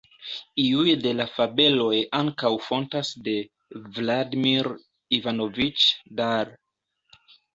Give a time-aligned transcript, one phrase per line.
[0.61, 3.35] Iuj de la fabeloj ankaŭ fontas de
[3.99, 4.69] Vladimir
[5.21, 5.85] Ivanoviĉ
[6.21, 6.57] Dal.